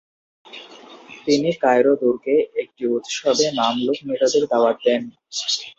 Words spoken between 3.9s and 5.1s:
নেতাদের দাওয়াত দেন।